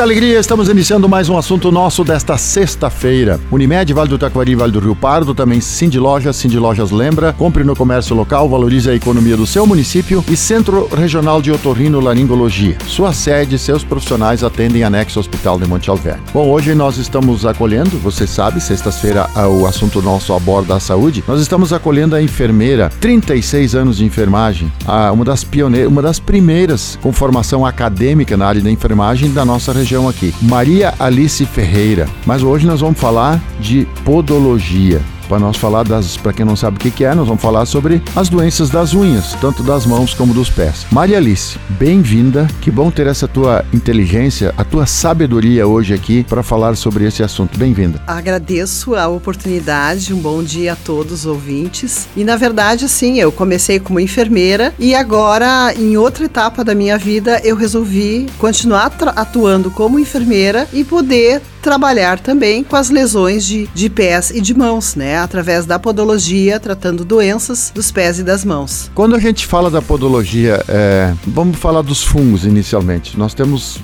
[0.00, 3.38] Muita alegria, estamos iniciando mais um assunto nosso desta sexta-feira.
[3.50, 7.64] Unimed, Vale do Taquari, Vale do Rio Pardo, também Cindy Lojas, Cindy Lojas lembra, compre
[7.64, 12.78] no comércio local, valorize a economia do seu município e Centro Regional de Otorrino Laringologia.
[12.86, 16.22] Sua sede e seus profissionais atendem anexo Hospital de Monte Alverne.
[16.32, 21.22] Bom, hoje nós estamos acolhendo, você sabe, sexta-feira o assunto nosso aborda a saúde.
[21.28, 24.72] Nós estamos acolhendo a enfermeira, 36 anos de enfermagem,
[25.12, 29.60] uma das pioneiras, uma das primeiras com formação acadêmica na área da enfermagem da nossa
[29.70, 30.32] nossa região aqui.
[30.42, 32.08] Maria Alice Ferreira.
[32.24, 36.76] Mas hoje nós vamos falar de podologia para nós falar das, para quem não sabe
[36.76, 40.12] o que, que é, nós vamos falar sobre as doenças das unhas, tanto das mãos
[40.12, 40.84] como dos pés.
[40.90, 42.48] Maria Alice, bem-vinda.
[42.60, 47.22] Que bom ter essa tua inteligência, a tua sabedoria hoje aqui para falar sobre esse
[47.22, 47.56] assunto.
[47.56, 48.02] Bem-vinda.
[48.08, 50.12] Agradeço a oportunidade.
[50.12, 52.08] Um bom dia a todos os ouvintes.
[52.16, 56.98] E na verdade, assim, eu comecei como enfermeira e agora, em outra etapa da minha
[56.98, 63.68] vida, eu resolvi continuar atuando como enfermeira e poder trabalhar também com as lesões de,
[63.74, 65.18] de pés e de mãos, né?
[65.18, 68.90] Através da podologia, tratando doenças dos pés e das mãos.
[68.94, 73.18] Quando a gente fala da podologia, é, vamos falar dos fungos inicialmente.
[73.18, 73.78] Nós temos.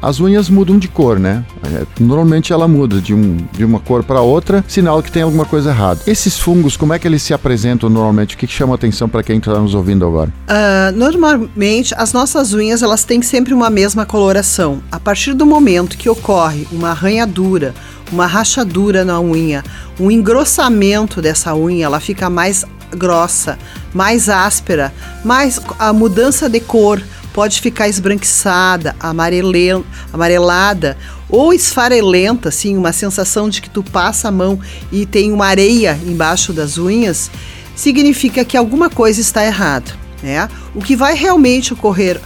[0.00, 1.44] As unhas mudam de cor, né?
[1.64, 5.44] É, normalmente ela muda de, um, de uma cor para outra, sinal que tem alguma
[5.44, 6.00] coisa errada.
[6.06, 8.34] Esses fungos, como é que eles se apresentam normalmente?
[8.34, 10.32] O que, que chama atenção para quem está nos ouvindo agora?
[10.48, 14.80] Uh, normalmente, as nossas unhas elas têm sempre uma mesma coloração.
[14.90, 17.74] A partir do momento que ocorre uma arranha arranhadura,
[18.12, 19.64] uma rachadura na unha,
[19.98, 23.58] um engrossamento dessa unha, ela fica mais grossa,
[23.92, 24.92] mais áspera,
[25.24, 27.02] mais a mudança de cor
[27.32, 30.96] pode ficar esbranquiçada, amarelada
[31.28, 34.58] ou esfarelenta, assim, uma sensação de que tu passa a mão
[34.90, 37.30] e tem uma areia embaixo das unhas,
[37.76, 39.92] significa que alguma coisa está errada.
[40.22, 40.48] Né?
[40.74, 42.20] O que vai realmente ocorrer, uh,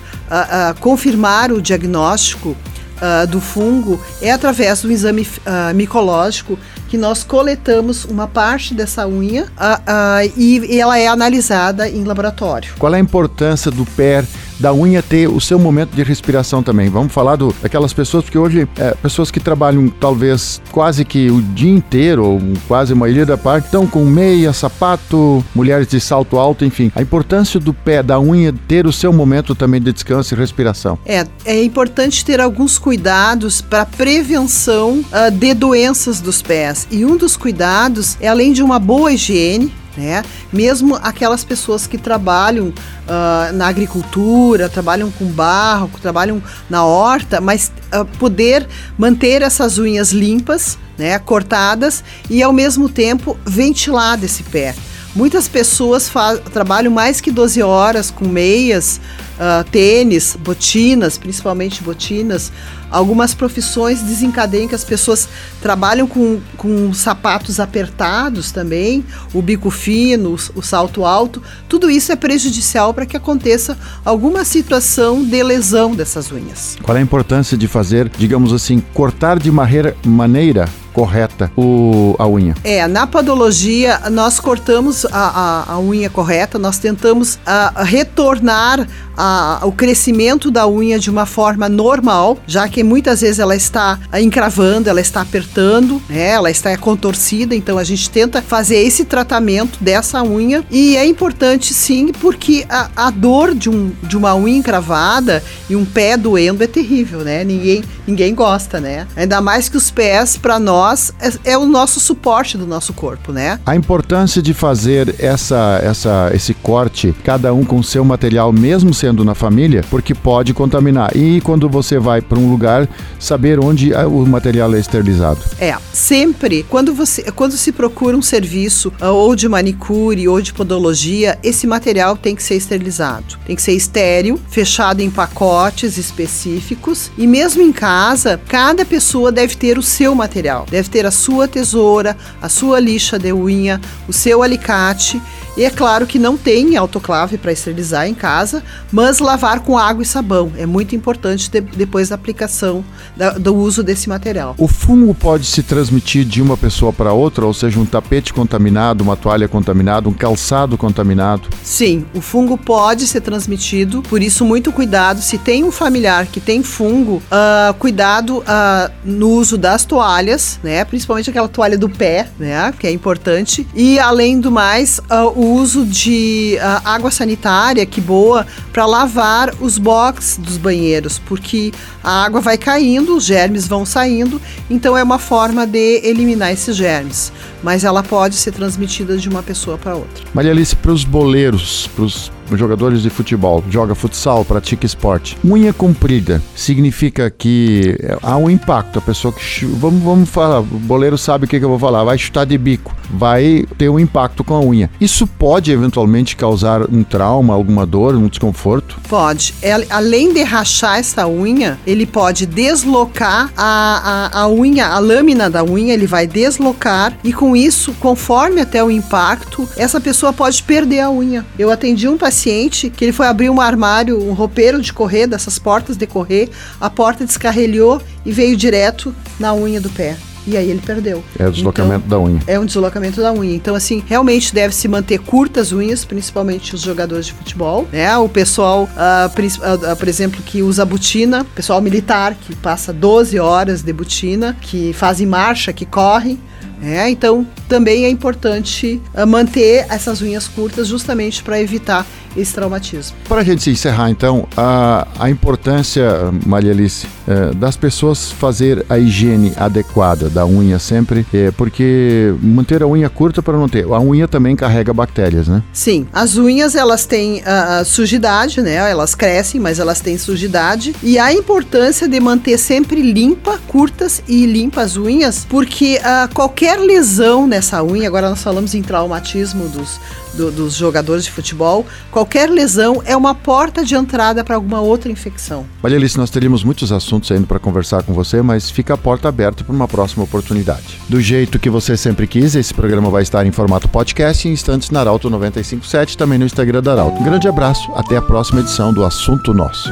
[0.70, 2.56] uh, confirmar o diagnóstico
[3.02, 6.58] uh, do fungo é através do exame uh, micológico
[6.88, 12.74] que nós coletamos uma parte dessa unha uh, e, e ela é analisada em laboratório.
[12.78, 14.24] Qual é a importância do pé
[14.62, 16.88] da unha ter o seu momento de respiração também.
[16.88, 21.42] Vamos falar do, daquelas pessoas, porque hoje, é, pessoas que trabalham talvez quase que o
[21.42, 26.38] dia inteiro, ou quase a maioria da parte, estão com meia, sapato, mulheres de salto
[26.38, 26.92] alto, enfim.
[26.94, 30.96] A importância do pé, da unha, ter o seu momento também de descanso e respiração.
[31.04, 36.86] É, é importante ter alguns cuidados para prevenção uh, de doenças dos pés.
[36.88, 40.25] E um dos cuidados é, além de uma boa higiene, né?
[40.53, 47.72] Mesmo aquelas pessoas que trabalham uh, na agricultura, trabalham com barro, trabalham na horta, mas
[47.94, 48.66] uh, poder
[48.97, 51.19] manter essas unhas limpas, né?
[51.19, 54.75] Cortadas e ao mesmo tempo ventilar esse pé.
[55.14, 56.10] Muitas pessoas
[56.52, 58.98] trabalham mais que 12 horas com meias,
[59.34, 62.50] uh, tênis, botinas, principalmente botinas.
[62.90, 65.28] Algumas profissões desencadeiam que as pessoas
[65.60, 71.42] trabalham com, com sapatos apertados também, o bico fino, o, o salto alto.
[71.68, 76.78] Tudo isso é prejudicial para que aconteça alguma situação de lesão dessas unhas.
[76.82, 82.26] Qual é a importância de fazer, digamos assim, cortar de maneira, maneira correta o, a
[82.26, 82.54] unha?
[82.62, 88.86] É, na podologia nós cortamos a, a, a unha correta, nós tentamos a, ah, retornar
[89.16, 93.98] a, o crescimento da unha de uma forma normal, já que muitas vezes ela está
[94.20, 99.78] encravando, ela está apertando, né, ela está contorcida, então a gente tenta fazer esse tratamento
[99.81, 104.56] dessa unha e é importante sim, porque a, a dor de, um, de uma unha
[104.56, 107.44] encravada e um pé doendo é terrível, né?
[107.44, 109.06] Ninguém, ninguém gosta, né?
[109.16, 110.81] Ainda mais que os pés, para nós,
[111.20, 113.60] é, é, o nosso suporte do nosso corpo, né?
[113.65, 119.25] A importância de fazer essa, essa, esse corte, cada um com seu material, mesmo sendo
[119.25, 121.17] na família, porque pode contaminar.
[121.17, 122.88] E quando você vai para um lugar,
[123.19, 125.40] saber onde o material é esterilizado.
[125.58, 130.52] É, sempre quando você quando se procura um serviço ah, ou de manicure ou de
[130.52, 133.38] podologia, esse material tem que ser esterilizado.
[133.46, 139.55] Tem que ser estéril, fechado em pacotes específicos e mesmo em casa, cada pessoa deve
[139.56, 140.67] ter o seu material.
[140.72, 143.78] Deve ter a sua tesoura, a sua lixa de unha,
[144.08, 145.20] o seu alicate
[145.56, 150.02] E é claro que não tem autoclave para esterilizar em casa, mas lavar com água
[150.02, 152.82] e sabão é muito importante de, depois da aplicação
[153.14, 154.54] da, do uso desse material.
[154.56, 159.04] O fungo pode se transmitir de uma pessoa para outra, ou seja, um tapete contaminado,
[159.04, 161.49] uma toalha contaminada, um calçado contaminado?
[161.62, 165.20] Sim, o fungo pode ser transmitido, por isso muito cuidado.
[165.20, 170.82] Se tem um familiar que tem fungo, uh, cuidado uh, no uso das toalhas, né?
[170.84, 172.72] Principalmente aquela toalha do pé, né?
[172.78, 173.66] Que é importante.
[173.75, 179.76] E além do mais, uh, o uso de água sanitária, que boa, para lavar os
[179.76, 181.72] box dos banheiros, porque
[182.02, 184.40] a água vai caindo, os germes vão saindo,
[184.70, 187.32] então é uma forma de eliminar esses germes.
[187.62, 190.24] Mas ela pode ser transmitida de uma pessoa para outra.
[190.32, 195.36] Maria Alice, para os boleiros, para os jogadores de futebol, joga futsal, pratica esporte.
[195.44, 198.98] Unha comprida significa que há um impacto.
[198.98, 199.64] A pessoa que.
[199.64, 202.58] Vamos, vamos falar, o boleiro sabe o que, que eu vou falar, vai chutar de
[202.58, 204.90] bico, vai ter um impacto com a unha.
[205.00, 208.98] Isso pode eventualmente causar um trauma, alguma dor, um desconforto?
[209.08, 209.54] Pode.
[209.62, 215.48] É, além de rachar essa unha, ele pode deslocar a, a, a unha, a lâmina
[215.48, 220.62] da unha, ele vai deslocar e com isso, conforme até o impacto, essa pessoa pode
[220.62, 221.44] perder a unha.
[221.58, 225.26] Eu atendi um paciente paciente que ele foi abrir um armário, um roupeiro de correr,
[225.26, 226.49] dessas portas de correr,
[226.81, 230.17] a porta descarrilhou e veio direto na unha do pé.
[230.46, 231.23] E aí ele perdeu.
[231.38, 232.40] É o deslocamento então, da unha.
[232.46, 233.55] É um deslocamento da unha.
[233.55, 237.87] Então, assim, realmente deve se manter curtas unhas, principalmente os jogadores de futebol.
[237.93, 238.17] Né?
[238.17, 243.82] O pessoal, uh, uh, por exemplo, que usa botina, pessoal militar, que passa 12 horas
[243.82, 246.40] de botina, que fazem marcha, que corre.
[246.82, 252.05] É, então também é importante uh, manter essas unhas curtas justamente para evitar
[252.37, 253.17] esse traumatismo.
[253.29, 256.05] Para a gente encerrar, então, a, a importância,
[256.46, 262.82] Maria Alice, é, das pessoas fazer a higiene adequada da unha sempre, é, porque manter
[262.82, 263.84] a unha curta para não ter.
[263.84, 265.62] A unha também carrega bactérias, né?
[265.73, 268.75] Sim, as unhas elas têm a, a sujidade, né?
[268.75, 274.46] Elas crescem, mas elas têm sujidade e a importância de manter sempre limpa, curtas e
[274.46, 279.99] limpas as unhas, porque a, qualquer lesão nessa unha, agora nós falamos em traumatismo dos
[280.34, 285.11] do, dos jogadores de futebol, qualquer lesão é uma porta de entrada para alguma outra
[285.11, 285.64] infecção.
[285.82, 289.29] Olha, Alice, nós teríamos muitos assuntos ainda para conversar com você, mas fica a porta
[289.29, 291.00] aberta para uma próxima oportunidade.
[291.08, 294.90] Do jeito que você sempre quis, esse programa vai estar em formato podcast em instantes
[294.90, 297.20] na Arauto 957, também no Instagram da Arauto.
[297.20, 299.90] Um grande abraço, até a próxima edição do Assunto Nosso.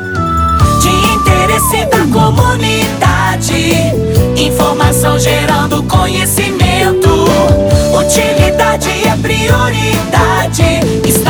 [0.80, 3.52] De interesse da comunidade,
[4.36, 6.59] informação gerando conhecimento,
[8.10, 10.80] utilidade é prioridade.
[11.06, 11.29] Está